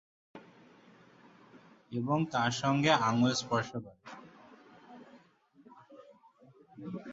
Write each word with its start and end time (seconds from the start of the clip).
এবং 1.91 2.17
তার 2.33 2.51
সঙ্গে 2.61 2.91
আঙ্গুল 3.07 3.31
স্পর্শ 3.41 3.69
করে। 3.75 3.99